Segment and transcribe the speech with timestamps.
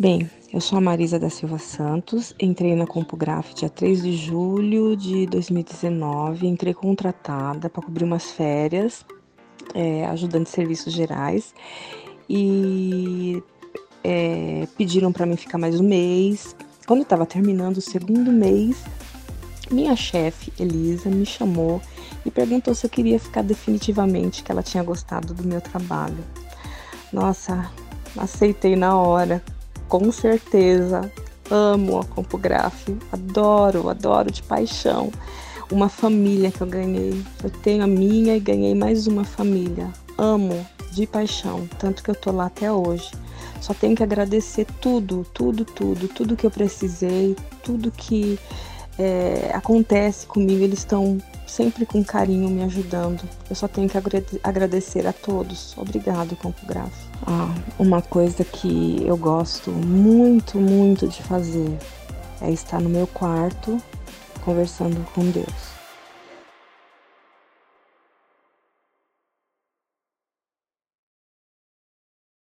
[0.00, 4.96] Bem, eu sou a Marisa da Silva Santos, entrei na CompuGraf dia 3 de julho
[4.96, 9.04] de 2019, entrei contratada para cobrir umas férias,
[9.74, 11.52] é, de serviços gerais,
[12.30, 13.42] e
[14.04, 16.54] é, pediram para mim ficar mais um mês.
[16.86, 18.80] Quando eu estava terminando o segundo mês,
[19.68, 21.82] minha chefe, Elisa, me chamou
[22.24, 26.24] e perguntou se eu queria ficar definitivamente, que ela tinha gostado do meu trabalho.
[27.12, 27.68] Nossa,
[28.16, 29.42] aceitei na hora
[29.88, 31.10] com certeza
[31.50, 35.10] amo a CompuGraf, adoro, adoro de paixão.
[35.70, 37.22] Uma família que eu ganhei.
[37.42, 39.90] Eu tenho a minha e ganhei mais uma família.
[40.16, 43.10] Amo de paixão, tanto que eu tô lá até hoje.
[43.60, 48.38] Só tenho que agradecer tudo, tudo, tudo, tudo que eu precisei, tudo que
[48.98, 50.62] é, acontece comigo.
[50.62, 53.22] Eles estão sempre com carinho me ajudando.
[53.48, 53.96] Eu só tenho que
[54.42, 55.76] agradecer a todos.
[55.78, 57.08] Obrigado, Campo Grafo.
[57.26, 61.76] Ah, uma coisa que eu gosto muito, muito de fazer
[62.40, 63.78] é estar no meu quarto
[64.44, 65.77] conversando com Deus.